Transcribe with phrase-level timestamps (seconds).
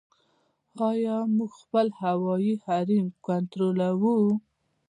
[0.89, 4.17] آیا موږ خپل هوایي حریم کنټرولوو؟